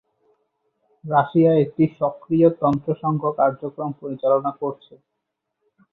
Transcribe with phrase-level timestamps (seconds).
[1.03, 4.93] রাশিয়ায় একটি সক্রিয় তন্ত্র সংঘ কার্যক্রম পরিচালনা করছে।